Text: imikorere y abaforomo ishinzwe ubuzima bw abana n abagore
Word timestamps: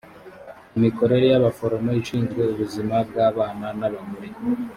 imikorere 0.77 1.25
y 1.33 1.37
abaforomo 1.39 1.89
ishinzwe 2.01 2.41
ubuzima 2.53 2.95
bw 3.07 3.15
abana 3.27 3.67
n 3.79 3.81
abagore 3.87 4.29